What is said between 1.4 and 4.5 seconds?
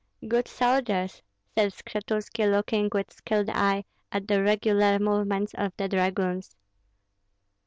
said Skshetuski, looking with skilled eye at the